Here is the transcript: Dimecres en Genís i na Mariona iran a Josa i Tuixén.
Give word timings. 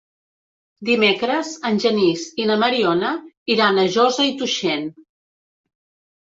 Dimecres 0.87 1.51
en 1.69 1.77
Genís 1.83 2.25
i 2.45 2.49
na 2.53 2.57
Mariona 2.65 3.13
iran 3.59 3.85
a 3.85 3.87
Josa 3.99 4.29
i 4.33 4.37
Tuixén. 4.43 4.93